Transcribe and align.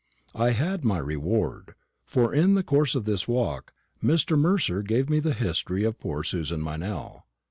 I 0.33 0.53
had 0.53 0.83
my 0.83 0.97
reward; 0.97 1.75
for, 2.07 2.33
in 2.33 2.55
the 2.55 2.63
course 2.63 2.95
of 2.95 3.05
this 3.05 3.27
walk, 3.27 3.71
Mr. 4.03 4.35
Mercer 4.35 4.81
gave 4.81 5.11
me 5.11 5.19
the 5.19 5.35
history 5.35 5.83
of 5.83 5.99
poor 5.99 6.23
Susan 6.23 6.59
Meynell. 6.63 7.25